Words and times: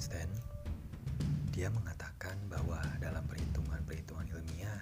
Einstein, 0.00 0.32
dia 1.52 1.68
mengatakan 1.68 2.32
bahwa 2.48 2.80
dalam 3.04 3.20
perhitungan-perhitungan 3.28 4.32
ilmiah, 4.32 4.80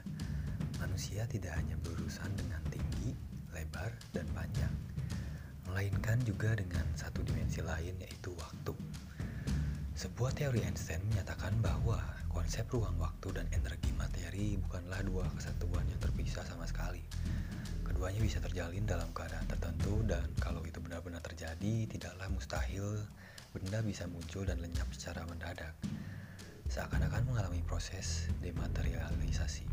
manusia 0.79 1.27
tidak 1.27 1.59
hanya 1.59 1.75
berurusan 1.83 2.30
dengan 2.39 2.62
tinggi, 2.71 3.19
lebar, 3.51 3.91
dan 4.15 4.30
panjang, 4.30 4.70
melainkan 5.66 6.23
juga 6.23 6.55
dengan 6.55 6.87
satu 6.95 7.27
dimensi 7.27 7.59
lain 7.66 7.98
yaitu 7.98 8.30
waktu. 8.38 8.70
Sebuah 9.98 10.38
teori 10.38 10.62
Einstein 10.62 11.02
menyatakan 11.10 11.59
bahwa 11.59 11.98
konsep 12.30 12.71
ruang 12.71 12.95
waktu 13.02 13.43
dan 13.43 13.51
energi 13.51 13.91
materi 13.98 14.55
bukanlah 14.71 15.02
dua 15.02 15.27
kesatuan 15.35 15.82
yang 15.91 15.98
terpisah 15.98 16.46
sama 16.46 16.62
sekali. 16.62 17.02
Keduanya 17.82 18.23
bisa 18.23 18.38
terjalin 18.38 18.87
dalam 18.87 19.10
keadaan 19.10 19.51
tertentu 19.51 19.98
dan 20.07 20.30
kalau 20.38 20.62
itu 20.62 20.79
benar-benar 20.79 21.19
terjadi, 21.27 21.91
tidaklah 21.91 22.30
mustahil 22.30 23.02
benda 23.59 23.83
bisa 23.83 24.07
muncul 24.07 24.47
dan 24.47 24.62
lenyap 24.62 24.87
secara 24.95 25.27
mendadak, 25.27 25.75
seakan-akan 26.71 27.27
mengalami 27.27 27.59
proses 27.66 28.30
dematerialisasi, 28.39 29.66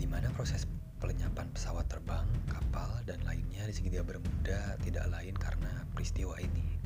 di 0.00 0.06
mana 0.08 0.32
proses 0.32 0.64
pelenyapan 0.96 1.52
pesawat 1.52 1.84
terbang, 1.92 2.24
kapal, 2.48 2.88
dan 3.04 3.20
lainnya 3.28 3.68
di 3.68 3.76
segitiga 3.76 4.00
bermuda 4.08 4.80
tidak 4.80 5.04
lain 5.12 5.36
karena 5.36 5.84
peristiwa 5.92 6.40
ini. 6.40 6.80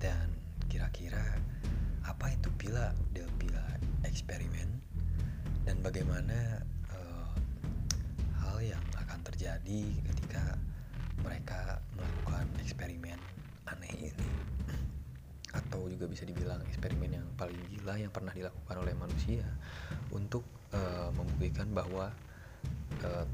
Dan 0.00 0.32
kira-kira 0.72 1.36
apa 2.08 2.32
itu 2.32 2.48
pila 2.56 2.96
del 3.12 3.28
pila 3.36 3.76
eksperimen 4.08 4.80
dan 5.68 5.76
bagaimana 5.84 6.64
uh, 6.96 7.28
hal 8.40 8.56
yang 8.64 8.80
akan 8.96 9.20
terjadi 9.20 10.00
ketika 10.00 10.56
mereka 11.20 11.84
melakukan 11.92 12.48
eksperimen 12.64 13.20
aneh 13.68 13.92
ini 14.08 14.28
atau 15.70 15.86
juga 15.86 16.10
bisa 16.10 16.26
dibilang 16.26 16.58
eksperimen 16.66 17.22
yang 17.22 17.26
paling 17.38 17.54
gila 17.70 17.94
yang 17.94 18.10
pernah 18.10 18.34
dilakukan 18.34 18.74
oleh 18.82 18.90
manusia 18.98 19.46
untuk 20.10 20.42
uh, 20.74 21.14
membuktikan 21.14 21.70
bahwa 21.70 22.10
uh, 23.06 23.24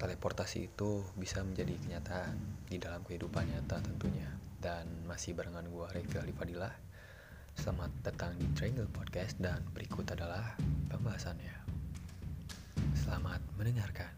teleportasi 0.00 0.72
itu 0.72 1.04
bisa 1.20 1.44
menjadi 1.44 1.76
kenyataan 1.76 2.32
di 2.64 2.80
dalam 2.80 3.04
kehidupan 3.04 3.44
nyata 3.44 3.84
tentunya. 3.84 4.32
Dan 4.56 5.04
masih 5.04 5.36
barengan 5.36 5.68
gua 5.68 5.92
Rega 5.92 6.24
Fadilah 6.24 6.72
selamat 7.52 7.92
datang 8.00 8.32
di 8.40 8.48
Triangle 8.56 8.88
Podcast 8.88 9.36
dan 9.36 9.60
berikut 9.76 10.08
adalah 10.08 10.56
pembahasannya. 10.88 11.52
Selamat 12.96 13.44
mendengarkan. 13.60 14.08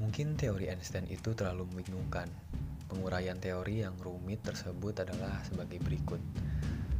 Mungkin 0.00 0.40
teori 0.40 0.72
Einstein 0.72 1.04
itu 1.12 1.36
terlalu 1.36 1.68
membingungkan 1.68 2.28
Penguraian 2.86 3.38
teori 3.38 3.82
yang 3.82 3.98
rumit 3.98 4.46
tersebut 4.46 5.02
adalah 5.02 5.42
sebagai 5.42 5.82
berikut. 5.82 6.22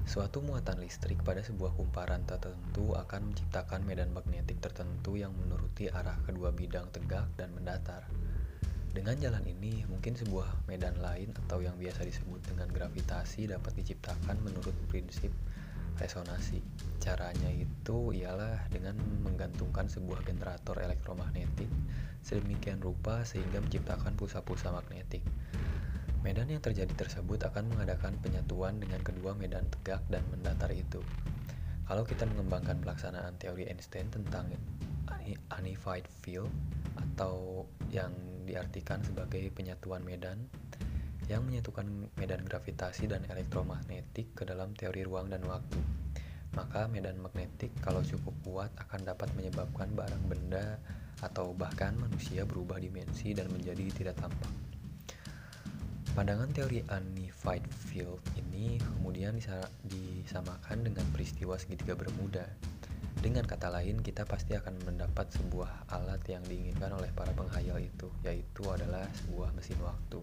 Suatu 0.07 0.39
muatan 0.43 0.79
listrik 0.79 1.23
pada 1.23 1.43
sebuah 1.43 1.75
kumparan 1.75 2.23
tertentu 2.27 2.95
akan 2.95 3.31
menciptakan 3.31 3.83
medan 3.83 4.15
magnetik 4.15 4.63
tertentu 4.63 5.19
yang 5.19 5.35
menuruti 5.35 5.91
arah 5.91 6.19
kedua 6.27 6.55
bidang 6.55 6.91
tegak 6.95 7.27
dan 7.35 7.51
mendatar. 7.55 8.07
Dengan 8.95 9.19
jalan 9.19 9.45
ini, 9.45 9.85
mungkin 9.91 10.17
sebuah 10.17 10.67
medan 10.71 10.97
lain 11.03 11.35
atau 11.45 11.61
yang 11.61 11.77
biasa 11.77 12.07
disebut 12.07 12.41
dengan 12.49 12.71
gravitasi 12.71 13.51
dapat 13.51 13.77
diciptakan 13.77 14.41
menurut 14.41 14.73
prinsip 14.89 15.35
resonansi. 16.01 16.61
Caranya 17.01 17.51
itu 17.53 18.13
ialah 18.13 18.69
dengan 18.73 18.97
menggantungkan 19.23 19.87
sebuah 19.89 20.25
generator 20.27 20.81
elektromagnetik 20.81 21.69
sedemikian 22.27 22.83
rupa 22.83 23.23
sehingga 23.23 23.63
menciptakan 23.63 24.19
pulsa-pulsa 24.19 24.75
magnetik. 24.75 25.23
Medan 26.27 26.51
yang 26.51 26.59
terjadi 26.59 26.91
tersebut 26.99 27.39
akan 27.47 27.71
mengadakan 27.71 28.19
penyatuan 28.19 28.83
dengan 28.83 28.99
kedua 29.07 29.39
medan 29.39 29.63
tegak 29.71 30.03
dan 30.11 30.27
mendatar 30.35 30.75
itu. 30.75 30.99
Kalau 31.87 32.03
kita 32.03 32.27
mengembangkan 32.27 32.83
pelaksanaan 32.83 33.39
teori 33.39 33.71
Einstein 33.71 34.11
tentang 34.11 34.51
unified 35.55 36.03
field 36.27 36.51
atau 36.99 37.63
yang 37.95 38.11
diartikan 38.43 38.99
sebagai 39.07 39.47
penyatuan 39.55 40.03
medan 40.03 40.51
yang 41.27 41.43
menyatukan 41.43 42.11
medan 42.15 42.47
gravitasi 42.47 43.11
dan 43.11 43.27
elektromagnetik 43.27 44.31
ke 44.35 44.47
dalam 44.47 44.75
teori 44.79 45.03
ruang 45.03 45.27
dan 45.27 45.43
waktu. 45.47 45.79
Maka 46.55 46.87
medan 46.87 47.19
magnetik 47.19 47.75
kalau 47.83 48.01
cukup 48.01 48.33
kuat 48.47 48.71
akan 48.79 49.03
dapat 49.03 49.29
menyebabkan 49.35 49.91
barang 49.93 50.25
benda 50.31 50.79
atau 51.21 51.53
bahkan 51.53 51.97
manusia 51.99 52.47
berubah 52.47 52.79
dimensi 52.79 53.35
dan 53.35 53.51
menjadi 53.51 53.91
tidak 53.93 54.17
tampak. 54.21 54.53
Pandangan 56.17 56.49
teori 56.49 56.81
unified 56.81 57.69
field 57.69 58.25
ini 58.41 58.81
kemudian 58.81 59.37
disamakan 59.85 60.89
dengan 60.89 61.05
peristiwa 61.13 61.61
segitiga 61.61 61.93
bermuda. 61.93 62.49
Dengan 63.21 63.45
kata 63.45 63.69
lain, 63.69 64.01
kita 64.01 64.25
pasti 64.25 64.57
akan 64.57 64.81
mendapat 64.85 65.29
sebuah 65.33 65.89
alat 65.93 66.21
yang 66.29 66.41
diinginkan 66.45 66.93
oleh 66.97 67.13
para 67.13 67.33
penghayal 67.37 67.81
itu, 67.81 68.09
yaitu 68.25 68.65
adalah 68.65 69.05
sebuah 69.25 69.53
mesin 69.57 69.77
waktu. 69.85 70.21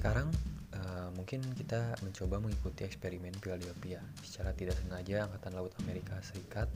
Sekarang 0.00 0.32
uh, 0.72 1.12
mungkin 1.12 1.44
kita 1.60 1.92
mencoba 2.00 2.40
mengikuti 2.40 2.88
eksperimen 2.88 3.36
Philadelphia. 3.36 4.00
Secara 4.24 4.56
tidak 4.56 4.80
sengaja, 4.80 5.28
Angkatan 5.28 5.52
Laut 5.52 5.76
Amerika 5.84 6.16
Serikat 6.24 6.72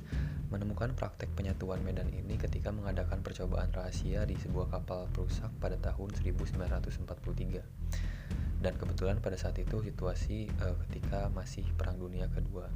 menemukan 0.53 0.93
praktek 0.93 1.33
penyatuan 1.33 1.81
medan 1.81 2.13
ini 2.13 2.37
ketika 2.37 2.69
mengadakan 2.69 3.25
percobaan 3.25 3.73
rahasia 3.73 4.29
di 4.29 4.37
sebuah 4.37 4.69
kapal 4.69 5.09
perusak 5.09 5.49
pada 5.57 5.81
tahun 5.81 6.13
1943. 6.21 8.61
Dan 8.61 8.77
kebetulan 8.77 9.17
pada 9.25 9.41
saat 9.41 9.57
itu 9.57 9.81
situasi 9.81 10.53
uh, 10.61 10.77
ketika 10.85 11.33
masih 11.33 11.65
Perang 11.81 11.97
Dunia 11.97 12.29
Kedua. 12.29 12.69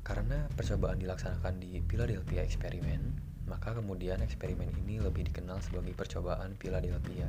Karena 0.00 0.48
percobaan 0.56 0.96
dilaksanakan 0.96 1.60
di 1.60 1.84
Philadelphia 1.84 2.48
eksperimen, 2.48 3.12
maka 3.44 3.76
kemudian 3.76 4.24
eksperimen 4.24 4.72
ini 4.88 5.04
lebih 5.04 5.28
dikenal 5.28 5.60
sebagai 5.60 5.92
percobaan 5.92 6.56
Philadelphia. 6.56 7.28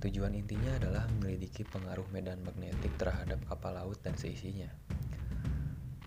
Tujuan 0.00 0.32
intinya 0.32 0.72
adalah 0.80 1.04
menyelidiki 1.20 1.68
pengaruh 1.68 2.08
medan 2.08 2.40
magnetik 2.40 2.96
terhadap 2.96 3.36
kapal 3.44 3.76
laut 3.76 4.00
dan 4.00 4.16
seisinya. 4.16 4.72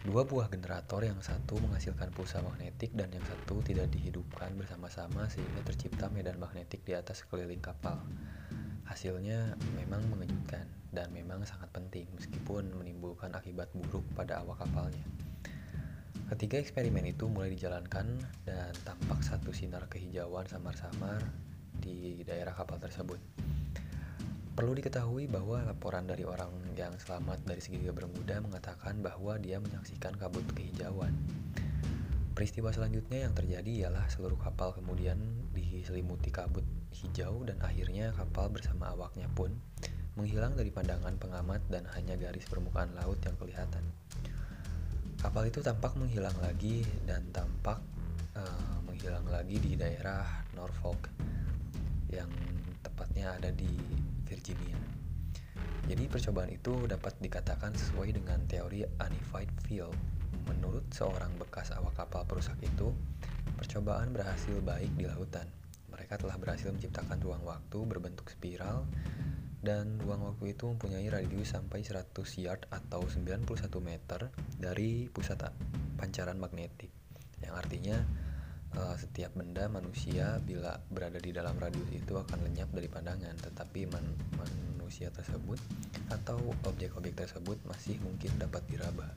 Dua 0.01 0.25
buah 0.25 0.49
generator 0.49 1.05
yang 1.05 1.21
satu 1.21 1.61
menghasilkan 1.61 2.09
pulsa 2.09 2.41
magnetik 2.41 2.89
dan 2.97 3.13
yang 3.13 3.21
satu 3.21 3.61
tidak 3.61 3.93
dihidupkan 3.93 4.49
bersama-sama 4.57 5.29
sehingga 5.29 5.61
tercipta 5.61 6.09
medan 6.09 6.41
magnetik 6.41 6.81
di 6.81 6.97
atas 6.97 7.21
sekeliling 7.21 7.61
kapal. 7.61 8.01
Hasilnya 8.89 9.61
memang 9.77 10.01
mengejutkan 10.09 10.65
dan 10.89 11.13
memang 11.13 11.45
sangat 11.45 11.69
penting 11.69 12.09
meskipun 12.17 12.73
menimbulkan 12.73 13.29
akibat 13.37 13.69
buruk 13.77 14.03
pada 14.17 14.41
awak 14.41 14.65
kapalnya. 14.65 15.05
Ketiga 16.33 16.57
eksperimen 16.57 17.05
itu 17.05 17.29
mulai 17.29 17.53
dijalankan 17.53 18.09
dan 18.41 18.73
tampak 18.81 19.21
satu 19.21 19.53
sinar 19.53 19.85
kehijauan 19.85 20.49
samar-samar 20.49 21.21
di 21.77 22.25
daerah 22.25 22.57
kapal 22.57 22.81
tersebut. 22.81 23.21
Perlu 24.53 24.77
diketahui 24.77 25.25
bahwa 25.25 25.65
laporan 25.65 26.05
dari 26.05 26.21
orang 26.29 26.53
yang 26.77 26.93
selamat 27.01 27.41
dari 27.41 27.57
segitiga 27.57 27.89
bermuda 27.89 28.37
mengatakan 28.37 29.01
bahwa 29.01 29.41
dia 29.41 29.57
menyaksikan 29.57 30.13
kabut 30.13 30.45
kehijauan. 30.53 31.09
Peristiwa 32.37 32.69
selanjutnya 32.69 33.25
yang 33.25 33.33
terjadi 33.33 33.89
ialah 33.89 34.05
seluruh 34.13 34.37
kapal 34.37 34.77
kemudian 34.77 35.17
diselimuti 35.57 36.29
kabut 36.29 36.61
hijau 36.93 37.41
dan 37.49 37.57
akhirnya 37.65 38.13
kapal 38.13 38.53
bersama 38.53 38.93
awaknya 38.93 39.25
pun 39.33 39.57
menghilang 40.13 40.53
dari 40.53 40.69
pandangan 40.69 41.17
pengamat 41.17 41.65
dan 41.73 41.89
hanya 41.97 42.13
garis 42.13 42.45
permukaan 42.45 42.93
laut 42.93 43.17
yang 43.25 43.33
kelihatan. 43.41 43.81
Kapal 45.17 45.49
itu 45.49 45.65
tampak 45.65 45.97
menghilang 45.97 46.37
lagi 46.45 46.85
dan 47.09 47.25
tampak 47.33 47.81
uh, 48.37 48.77
menghilang 48.85 49.25
lagi 49.33 49.57
di 49.57 49.73
daerah 49.73 50.45
Norfolk 50.53 51.09
yang 52.13 52.29
tepatnya 52.85 53.33
ada 53.33 53.49
di 53.49 53.73
Virginia. 54.33 54.73
Jadi 55.85 56.09
percobaan 56.09 56.49
itu 56.49 56.89
dapat 56.89 57.13
dikatakan 57.21 57.77
sesuai 57.77 58.17
dengan 58.17 58.41
teori 58.49 58.81
unified 58.81 59.53
field. 59.69 59.93
Menurut 60.49 60.89
seorang 60.89 61.29
bekas 61.37 61.69
awak 61.77 61.93
kapal 61.93 62.25
perusak 62.25 62.57
itu, 62.65 62.89
percobaan 63.53 64.09
berhasil 64.09 64.57
baik 64.65 64.89
di 64.97 65.05
lautan. 65.05 65.45
Mereka 65.93 66.17
telah 66.17 66.41
berhasil 66.41 66.73
menciptakan 66.73 67.21
ruang 67.21 67.45
waktu 67.45 67.77
berbentuk 67.85 68.33
spiral 68.33 68.89
dan 69.63 69.95
ruang 70.03 70.27
waktu 70.27 70.57
itu 70.57 70.67
mempunyai 70.67 71.07
radius 71.07 71.55
sampai 71.55 71.85
100 71.85 72.11
yard 72.43 72.67
atau 72.67 73.05
91 73.07 73.47
meter 73.79 74.27
dari 74.59 75.07
pusat 75.07 75.39
pancaran 75.95 76.35
magnetik. 76.35 76.91
Yang 77.39 77.53
artinya 77.55 77.97
uh, 78.77 78.95
setiap 78.97 79.33
benda 79.37 79.65
manusia 79.69 80.37
bila 80.41 80.77
berada 80.89 81.17
di 81.17 81.33
dalam 81.33 81.57
radius 81.57 81.89
itu 81.93 82.13
akan 82.17 82.39
lenyap 82.45 82.69
dari 82.73 82.89
pandangan. 82.89 83.35
Tetapi 83.39 83.81
man 83.89 84.05
manusia 84.37 85.09
tersebut 85.09 85.57
atau 86.13 86.37
objek-objek 86.69 87.17
tersebut 87.17 87.57
masih 87.65 87.97
mungkin 88.05 88.33
dapat 88.37 88.61
diraba. 88.69 89.09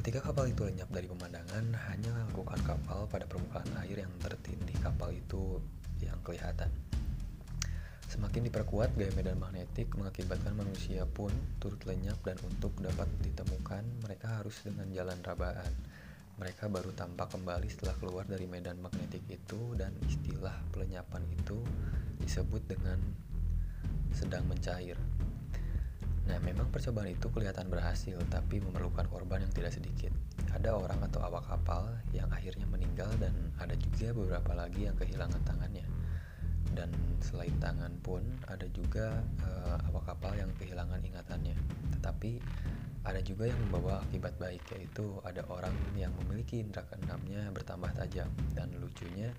Ketika 0.00 0.24
kapal 0.24 0.48
itu 0.48 0.64
lenyap 0.64 0.88
dari 0.88 1.04
pemandangan 1.10 1.76
hanya 1.92 2.10
lakukan 2.24 2.60
kapal 2.64 3.04
pada 3.10 3.28
permukaan 3.28 3.68
air 3.84 4.00
yang 4.00 4.12
tertindih 4.22 4.78
kapal 4.80 5.12
itu 5.12 5.60
yang 6.00 6.16
kelihatan. 6.24 6.72
Semakin 8.10 8.50
diperkuat, 8.50 8.98
gaya 8.98 9.12
medan 9.14 9.38
magnetik 9.38 9.94
mengakibatkan 9.94 10.56
manusia 10.58 11.06
pun 11.06 11.30
turut 11.62 11.78
lenyap 11.86 12.18
dan 12.26 12.34
untuk 12.42 12.74
dapat 12.82 13.06
ditemukan 13.22 13.86
mereka 14.02 14.42
harus 14.42 14.58
dengan 14.66 14.90
jalan 14.90 15.14
rabaan. 15.22 15.70
Mereka 16.40 16.72
baru 16.72 16.88
tampak 16.96 17.36
kembali 17.36 17.68
setelah 17.68 17.92
keluar 18.00 18.24
dari 18.24 18.48
medan 18.48 18.80
magnetik 18.80 19.20
itu 19.28 19.76
dan 19.76 19.92
istilah 20.08 20.56
pelenyapan 20.72 21.20
itu 21.36 21.60
disebut 22.16 22.64
dengan 22.64 22.96
sedang 24.16 24.48
mencair. 24.48 24.96
Nah, 26.24 26.38
memang 26.40 26.72
percobaan 26.72 27.12
itu 27.12 27.28
kelihatan 27.28 27.68
berhasil, 27.68 28.16
tapi 28.32 28.56
memerlukan 28.56 29.04
korban 29.12 29.44
yang 29.44 29.52
tidak 29.52 29.76
sedikit. 29.76 30.16
Ada 30.56 30.72
orang 30.72 31.04
atau 31.12 31.20
awak 31.20 31.44
kapal 31.44 31.84
yang 32.16 32.32
akhirnya 32.32 32.64
meninggal 32.64 33.12
dan 33.20 33.36
ada 33.60 33.76
juga 33.76 34.16
beberapa 34.16 34.56
lagi 34.56 34.88
yang 34.88 34.96
kehilangan 34.96 35.44
tangannya 35.44 35.84
dan 36.74 36.90
selain 37.18 37.52
tangan 37.58 37.90
pun 38.00 38.22
ada 38.46 38.66
juga 38.70 39.20
uh, 39.42 39.76
awak 39.90 40.14
kapal 40.14 40.32
yang 40.38 40.50
kehilangan 40.56 41.02
ingatannya. 41.02 41.56
Tetapi 41.98 42.38
ada 43.00 43.20
juga 43.24 43.48
yang 43.48 43.56
membawa 43.68 44.04
akibat 44.04 44.36
baik 44.36 44.60
yaitu 44.76 45.20
ada 45.24 45.40
orang 45.48 45.72
yang 45.96 46.12
memiliki 46.24 46.60
indera 46.60 46.84
keenamnya 46.84 47.48
bertambah 47.48 47.88
tajam 47.96 48.28
dan 48.52 48.68
lucunya 48.76 49.32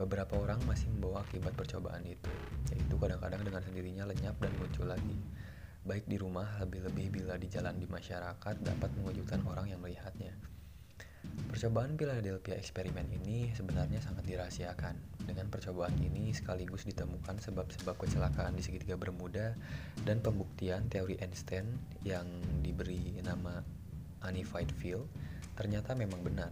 beberapa 0.00 0.40
orang 0.40 0.58
masih 0.64 0.88
membawa 0.96 1.20
akibat 1.22 1.52
percobaan 1.52 2.02
itu 2.08 2.32
yaitu 2.72 2.96
kadang-kadang 2.96 3.44
dengan 3.44 3.62
sendirinya 3.62 4.04
lenyap 4.08 4.34
dan 4.40 4.52
muncul 4.56 4.88
lagi. 4.88 5.18
Baik 5.84 6.08
di 6.08 6.16
rumah 6.16 6.48
lebih-lebih 6.64 7.12
bila 7.12 7.36
di 7.36 7.44
jalan 7.52 7.76
di 7.76 7.84
masyarakat 7.84 8.54
dapat 8.64 8.90
mewujudkan 8.96 9.44
orang 9.44 9.68
yang 9.68 9.84
melihatnya. 9.84 10.32
Percobaan 11.54 11.94
Philadelphia 11.94 12.58
eksperimen 12.58 13.06
ini 13.14 13.54
sebenarnya 13.54 14.02
sangat 14.02 14.26
dirahasiakan. 14.26 15.22
Dengan 15.22 15.46
percobaan 15.48 15.94
ini 16.02 16.34
sekaligus 16.34 16.82
ditemukan 16.82 17.38
sebab-sebab 17.38 17.94
kecelakaan 17.94 18.58
di 18.58 18.62
segitiga 18.66 18.98
Bermuda 18.98 19.54
dan 20.02 20.18
pembuktian 20.18 20.90
teori 20.90 21.14
Einstein 21.22 21.78
yang 22.02 22.26
diberi 22.60 23.22
nama 23.22 23.62
unified 24.26 24.74
field 24.74 25.06
ternyata 25.54 25.94
memang 25.94 26.26
benar. 26.26 26.50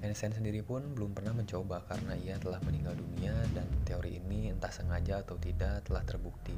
Einstein 0.00 0.32
sendiri 0.32 0.64
pun 0.64 0.96
belum 0.96 1.12
pernah 1.12 1.36
mencoba 1.36 1.84
karena 1.84 2.16
ia 2.16 2.40
telah 2.40 2.58
meninggal 2.64 2.96
dunia 2.96 3.36
dan 3.52 3.68
teori 3.84 4.16
ini 4.16 4.48
entah 4.48 4.72
sengaja 4.72 5.20
atau 5.20 5.36
tidak 5.36 5.84
telah 5.84 6.00
terbukti. 6.08 6.56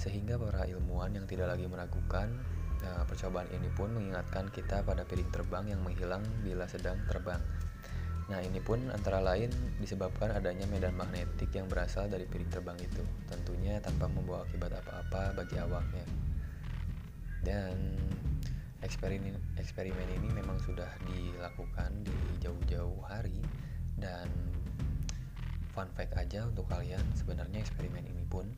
Sehingga 0.00 0.40
para 0.40 0.64
ilmuwan 0.64 1.12
yang 1.12 1.28
tidak 1.28 1.52
lagi 1.52 1.68
meragukan 1.68 2.32
Nah, 2.82 3.06
percobaan 3.06 3.46
ini 3.54 3.70
pun 3.70 3.94
mengingatkan 3.94 4.50
kita 4.50 4.82
pada 4.82 5.06
piring 5.06 5.30
terbang 5.30 5.64
yang 5.70 5.80
menghilang 5.86 6.22
bila 6.42 6.66
sedang 6.66 6.98
terbang. 7.06 7.38
Nah, 8.30 8.42
ini 8.42 8.58
pun 8.58 8.90
antara 8.90 9.22
lain 9.22 9.50
disebabkan 9.78 10.34
adanya 10.34 10.66
medan 10.66 10.94
magnetik 10.98 11.50
yang 11.54 11.70
berasal 11.70 12.10
dari 12.10 12.26
piring 12.26 12.50
terbang 12.50 12.78
itu, 12.82 13.02
tentunya 13.30 13.78
tanpa 13.78 14.10
membawa 14.10 14.42
akibat 14.46 14.74
apa-apa 14.82 15.34
bagi 15.38 15.56
awaknya. 15.58 16.06
Dan 17.42 17.98
eksperimen 18.82 19.38
eksperimen 19.58 20.08
ini 20.18 20.28
memang 20.34 20.58
sudah 20.58 20.90
dilakukan 21.06 22.02
di 22.02 22.14
jauh-jauh 22.42 22.98
hari 23.06 23.38
dan 23.94 24.26
fun 25.70 25.86
fact 25.94 26.18
aja 26.18 26.50
untuk 26.50 26.66
kalian 26.66 27.02
sebenarnya 27.14 27.62
eksperimen 27.62 28.02
ini 28.02 28.26
pun 28.26 28.50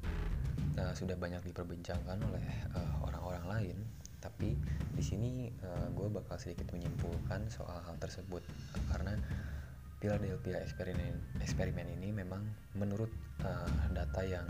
uh, 0.81 0.93
sudah 0.97 1.15
banyak 1.15 1.45
diperbincangkan 1.45 2.19
oleh 2.25 2.47
uh, 2.73 3.05
orang-orang 3.05 3.45
lain 3.47 3.77
tapi 4.25 4.57
di 4.97 5.05
sini 5.05 5.53
uh, 5.61 5.85
eh, 5.85 5.89
gue 5.93 6.09
bakal 6.09 6.41
sedikit 6.41 6.73
menyimpulkan 6.73 7.45
soal 7.53 7.77
hal 7.85 7.97
tersebut. 8.01 8.41
Karena 8.89 9.13
Philadelphia 10.01 10.65
eksperimen 10.65 11.41
eksperimen 11.45 11.87
ini 12.01 12.09
memang 12.13 12.41
menurut 12.81 13.13
uh, 13.45 13.69
data 13.93 14.25
yang 14.25 14.49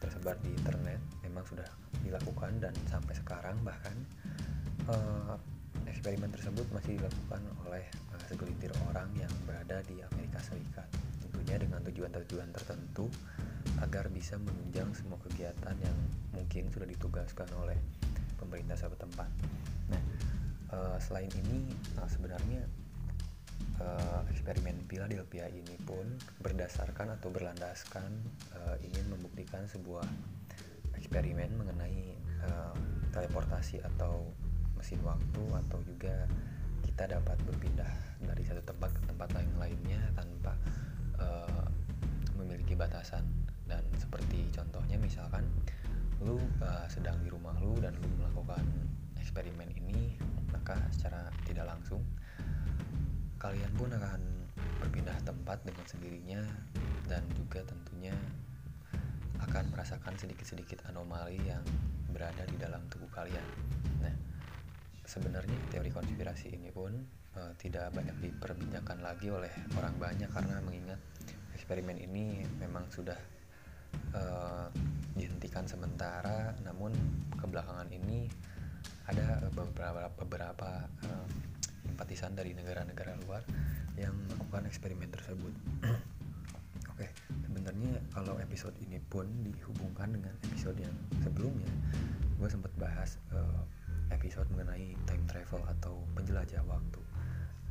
tersebar 0.00 0.36
di 0.44 0.52
internet 0.52 1.00
memang 1.24 1.44
sudah 1.48 1.64
dilakukan 2.04 2.60
dan 2.60 2.72
sampai 2.88 3.16
sekarang 3.16 3.56
bahkan 3.64 3.96
uh, 4.88 5.36
eksperimen 5.88 6.28
tersebut 6.28 6.64
masih 6.72 7.00
dilakukan 7.00 7.40
oleh 7.64 7.84
uh, 8.12 8.22
segelintir 8.28 8.72
orang 8.92 9.08
yang 9.16 9.32
berada 9.44 9.80
di 9.84 10.00
Amerika 10.12 10.40
Serikat. 10.40 10.88
Tentunya 11.20 11.56
dengan 11.60 11.80
tujuan-tujuan 11.84 12.48
tertentu 12.52 13.08
agar 13.80 14.08
bisa 14.08 14.40
menunjang 14.40 14.88
semua 14.96 15.20
kegiatan 15.24 15.76
yang 15.80 15.96
mungkin 16.32 16.68
sudah 16.72 16.88
ditugaskan 16.88 17.48
oleh 17.60 17.76
pemerintah 18.36 18.76
setempat. 18.78 19.30
Nah, 19.92 20.02
uh, 20.72 20.96
selain 21.00 21.28
ini 21.44 21.68
uh, 21.98 22.08
sebenarnya 22.08 22.62
uh, 23.80 24.22
eksperimen 24.30 24.86
Philadelphia 24.86 25.48
ini 25.50 25.76
pun 25.84 26.04
berdasarkan 26.40 27.16
atau 27.18 27.28
berlandaskan 27.32 28.08
ingin 28.82 29.06
membuktikan 29.08 29.64
sebuah 29.68 30.04
eksperimen 30.96 31.54
mengenai 31.56 32.18
teleportasi 33.10 33.80
atau 33.80 34.28
mesin 34.76 35.00
waktu 35.02 35.42
atau 35.66 35.78
juga 35.82 36.28
kita 36.84 37.12
dapat 37.20 37.36
berpindah 37.44 37.92
dari 38.22 38.44
satu 38.44 38.62
tempat 38.64 38.88
ke 38.92 39.02
tempat 39.08 39.28
lain 39.36 39.52
lainnya 39.60 40.00
tanpa 40.16 40.52
uh, 41.20 41.64
memiliki 42.36 42.72
batasan 42.72 43.24
dan 43.66 43.82
seperti 43.98 44.46
contohnya 44.54 44.96
misalkan 44.96 45.42
lu 46.24 46.40
uh, 46.64 46.86
sedang 46.88 47.20
di 47.20 47.28
rumah 47.28 47.52
lu 47.60 47.76
dan 47.80 47.92
lu 48.00 48.08
melakukan 48.16 48.62
eksperimen 49.20 49.68
ini 49.76 50.16
maka 50.48 50.78
secara 50.94 51.28
tidak 51.44 51.68
langsung 51.68 52.00
kalian 53.36 53.68
pun 53.76 53.92
akan 53.92 54.20
berpindah 54.80 55.16
tempat 55.22 55.60
dengan 55.62 55.84
sendirinya 55.84 56.40
dan 57.06 57.22
juga 57.36 57.60
tentunya 57.68 58.16
akan 59.44 59.68
merasakan 59.68 60.16
sedikit-sedikit 60.16 60.88
anomali 60.88 61.36
yang 61.44 61.62
berada 62.08 62.48
di 62.48 62.56
dalam 62.56 62.80
tubuh 62.88 63.08
kalian. 63.12 63.44
Nah, 64.00 64.14
sebenarnya 65.04 65.54
teori 65.68 65.92
konspirasi 65.92 66.56
ini 66.56 66.72
pun 66.72 66.96
uh, 67.36 67.52
tidak 67.60 67.92
banyak 67.92 68.16
diperbincangkan 68.24 69.04
lagi 69.04 69.28
oleh 69.28 69.52
orang 69.76 69.94
banyak 70.00 70.30
karena 70.32 70.56
mengingat 70.64 71.00
eksperimen 71.52 72.00
ini 72.00 72.48
memang 72.56 72.88
sudah 72.88 73.16
uh, 74.16 74.66
dihentikan 75.16 75.68
sementara 75.68 76.56
namun 76.64 76.92
kebelakangan 77.36 77.88
ini 77.92 78.28
ada 79.06 79.44
beberapa 79.54 80.10
beberapa 80.18 80.70
uh, 81.06 81.26
simpatisan 81.86 82.34
dari 82.34 82.52
negara-negara 82.52 83.14
luar 83.24 83.40
yang 83.96 84.12
melakukan 84.28 84.68
eksperimen 84.68 85.08
tersebut. 85.08 85.54
Oke, 86.92 87.06
okay, 87.06 87.10
sebenarnya 87.46 88.02
kalau 88.12 88.36
episode 88.42 88.74
ini 88.82 89.00
pun 89.00 89.24
dihubungkan 89.46 90.12
dengan 90.12 90.34
episode 90.50 90.76
yang 90.76 90.92
sebelumnya, 91.22 91.70
gue 92.36 92.48
sempat 92.50 92.72
bahas 92.76 93.16
uh, 93.32 93.64
episode 94.10 94.46
mengenai 94.52 94.92
time 95.08 95.24
travel 95.24 95.62
atau 95.70 96.04
penjelajah 96.18 96.60
waktu. 96.68 97.00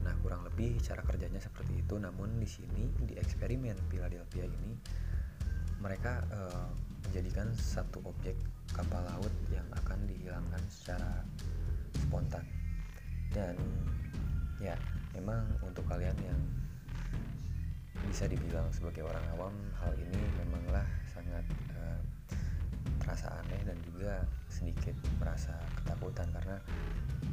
Nah, 0.02 0.14
kurang 0.22 0.46
lebih 0.46 0.78
cara 0.82 1.02
kerjanya 1.02 1.42
seperti 1.42 1.82
itu. 1.82 1.96
Namun 1.98 2.38
di 2.38 2.50
sini 2.50 2.90
di 3.06 3.18
eksperimen 3.18 3.78
Philadelphia 3.90 4.46
ini 4.46 4.74
mereka 5.80 6.24
uh, 6.32 6.68
menjadikan 7.08 7.48
satu 7.56 8.02
objek 8.04 8.36
kapal 8.74 9.00
laut 9.06 9.32
yang 9.54 9.66
akan 9.84 10.00
dihilangkan 10.10 10.64
secara 10.68 11.24
spontan. 11.96 12.44
Dan 13.32 13.56
ya 14.60 14.76
memang 15.16 15.44
untuk 15.64 15.84
kalian 15.88 16.16
yang 16.24 16.40
bisa 18.08 18.30
dibilang 18.30 18.68
sebagai 18.72 19.04
orang 19.04 19.26
awam 19.36 19.56
hal 19.82 19.92
ini 19.98 20.22
memanglah 20.46 20.86
sangat 21.10 21.46
uh, 21.76 22.00
terasa 23.02 23.32
aneh 23.44 23.62
dan 23.66 23.78
juga 23.84 24.24
sedikit 24.48 24.96
merasa 25.20 25.54
ketakutan 25.82 26.28
karena 26.32 26.58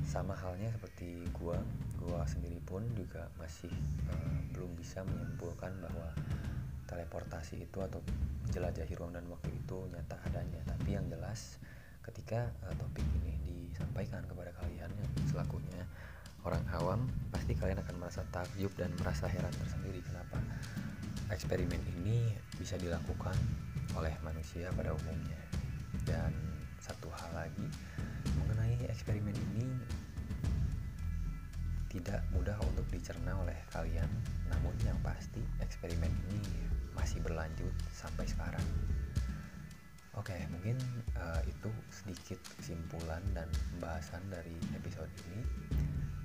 sama 0.03 0.35
halnya 0.37 0.69
seperti 0.75 1.23
gua. 1.37 1.59
Gua 2.03 2.27
sendiri 2.27 2.59
pun 2.67 2.83
juga 2.99 3.31
masih 3.39 3.71
uh, 4.11 4.39
belum 4.55 4.75
bisa 4.75 5.07
menyimpulkan 5.07 5.71
bahwa 5.79 6.09
teleportasi 6.93 7.65
itu 7.65 7.81
atau 7.81 8.05
menjelajahi 8.45 8.93
ruang 9.01 9.17
dan 9.17 9.25
waktu 9.33 9.49
itu 9.49 9.89
nyata 9.89 10.21
adanya. 10.29 10.61
Tapi 10.69 10.93
yang 10.93 11.09
jelas 11.09 11.57
ketika 12.05 12.53
uh, 12.69 12.75
topik 12.77 13.07
ini 13.25 13.33
disampaikan 13.73 14.21
kepada 14.29 14.53
kalian 14.61 14.93
yang 14.93 15.11
selakunya 15.33 15.83
orang 16.45 16.63
awam 16.75 17.01
pasti 17.31 17.55
kalian 17.55 17.81
akan 17.81 17.97
merasa 18.03 18.21
takjub 18.29 18.71
dan 18.77 18.93
merasa 19.01 19.25
heran 19.31 19.55
tersendiri. 19.57 20.05
Kenapa 20.05 20.37
eksperimen 21.33 21.81
ini 22.03 22.29
bisa 22.61 22.77
dilakukan 22.77 23.35
oleh 23.97 24.13
manusia 24.21 24.69
pada 24.77 24.93
umumnya? 24.93 25.41
Dan 26.05 26.35
satu 26.83 27.09
hal 27.15 27.47
lagi 27.47 27.67
mengenai 28.37 28.91
eksperimen 28.91 29.33
ini 29.33 29.67
tidak 31.93 32.25
mudah 32.33 32.57
untuk 32.65 32.89
dicerna 32.89 33.37
oleh 33.37 33.57
kalian. 33.69 34.09
Namun 34.49 34.73
yang 34.83 34.97
pasti 35.05 35.45
eksperimen 35.61 36.09
ini 36.09 36.32
masih 37.02 37.18
berlanjut 37.18 37.75
sampai 37.90 38.30
sekarang. 38.30 38.62
Oke, 40.14 40.38
mungkin 40.54 40.78
uh, 41.18 41.42
itu 41.50 41.66
sedikit 41.90 42.38
kesimpulan 42.54 43.18
dan 43.35 43.50
pembahasan 43.75 44.23
dari 44.30 44.54
episode 44.78 45.11
ini. 45.26 45.42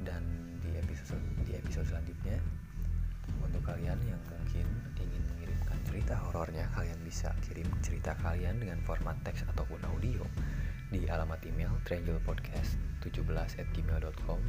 Dan 0.05 0.21
di 0.61 0.77
episode 0.77 1.17
di 1.49 1.57
episode 1.57 1.89
selanjutnya 1.89 2.37
untuk 3.41 3.65
kalian 3.65 3.97
yang 4.05 4.21
mungkin 4.29 4.69
ingin 5.01 5.25
mengirimkan 5.33 5.81
cerita 5.89 6.13
horornya 6.29 6.69
kalian 6.77 7.01
bisa 7.01 7.33
kirim 7.49 7.65
cerita 7.81 8.13
kalian 8.21 8.61
dengan 8.61 8.77
format 8.85 9.17
teks 9.25 9.49
ataupun 9.49 9.81
audio 9.89 10.21
di 10.93 11.09
alamat 11.09 11.41
email 11.49 11.73
trianglepodcast17@gmail.com 11.83 14.39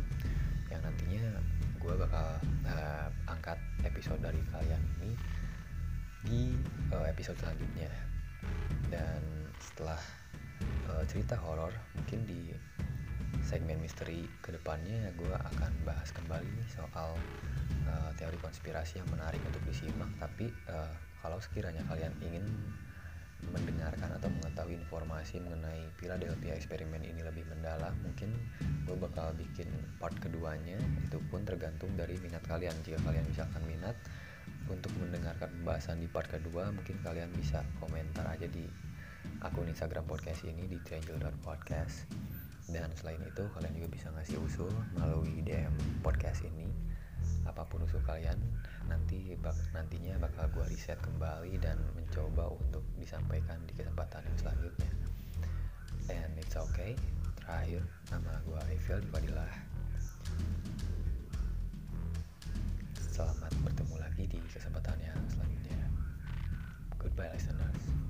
yang 0.68 0.84
nantinya 0.84 1.40
gue 1.80 1.94
bakal 1.96 2.36
uh, 2.68 3.08
angkat 3.26 3.58
episode 3.82 4.22
dari 4.22 4.38
kalian 4.52 4.84
ini 5.00 5.16
di 6.28 6.52
uh, 6.92 7.08
episode 7.08 7.40
selanjutnya. 7.40 7.88
Dan 8.92 9.20
setelah 9.58 9.98
uh, 10.92 11.04
cerita 11.08 11.40
horor 11.40 11.72
mungkin 11.96 12.28
di 12.28 12.52
segmen 13.40 13.80
misteri 13.80 14.28
ke 14.44 14.52
depannya 14.52 15.08
gue 15.16 15.32
akan 15.32 15.72
bahas 15.88 16.12
kembali 16.12 16.44
nih 16.44 16.68
soal 16.68 17.16
uh, 17.88 18.10
teori 18.20 18.36
konspirasi 18.44 19.00
yang 19.00 19.08
menarik 19.08 19.40
untuk 19.48 19.64
disimak. 19.64 20.12
Tapi 20.20 20.52
uh, 20.68 20.92
kalau 21.24 21.40
sekiranya 21.40 21.80
kalian 21.88 22.12
ingin 22.20 22.44
mendengarkan 23.38 24.10
atau 24.18 24.26
mengetahui 24.34 24.74
informasi 24.82 25.38
mengenai 25.38 25.86
Philadelphia 25.94 26.58
eksperimen 26.58 27.06
ini 27.06 27.22
lebih 27.22 27.46
mendalam 27.46 27.94
mungkin 28.02 28.34
gue 28.84 28.96
bakal 28.98 29.32
bikin 29.38 29.70
part 29.96 30.14
keduanya. 30.20 30.76
Itu 31.06 31.22
pun 31.32 31.46
tergantung 31.48 31.94
dari 31.96 32.18
minat 32.20 32.44
kalian. 32.44 32.74
Jika 32.84 32.98
kalian 33.06 33.24
misalkan 33.30 33.62
minat 33.64 33.94
untuk 34.68 34.92
mendengarkan 35.00 35.48
pembahasan 35.60 36.00
di 36.00 36.08
part 36.08 36.28
kedua 36.28 36.70
mungkin 36.70 36.96
kalian 37.00 37.32
bisa 37.36 37.64
komentar 37.80 38.28
aja 38.28 38.46
di 38.48 38.64
akun 39.42 39.68
Instagram 39.68 40.04
podcast 40.06 40.44
ini 40.44 40.68
di 40.68 40.78
triangle.podcast 40.82 42.08
dan 42.68 42.92
selain 43.00 43.20
itu 43.24 43.48
kalian 43.56 43.72
juga 43.80 43.88
bisa 43.88 44.06
ngasih 44.12 44.36
usul 44.44 44.72
melalui 44.92 45.40
DM 45.40 45.72
podcast 46.04 46.44
ini. 46.44 46.68
Apa 47.48 47.64
pun 47.64 47.80
usul 47.88 48.04
kalian 48.04 48.36
nanti 48.92 49.32
bak 49.40 49.56
nantinya 49.72 50.20
bakal 50.20 50.48
gue 50.52 50.64
riset 50.68 51.00
kembali 51.00 51.56
dan 51.60 51.80
mencoba 51.96 52.52
untuk 52.52 52.84
disampaikan 53.00 53.56
di 53.64 53.72
kesempatan 53.72 54.20
yang 54.20 54.36
selanjutnya. 54.36 54.90
And 56.12 56.32
it's 56.36 56.56
okay. 56.56 56.92
Terakhir 57.40 57.80
nama 58.12 58.36
gue 58.44 58.60
Eiffel 58.68 59.00
lagi 64.18 64.34
di 64.34 64.50
kesempatan 64.50 64.98
yang 64.98 65.14
selanjutnya. 65.30 65.78
Goodbye 66.98 67.30
listeners. 67.30 68.07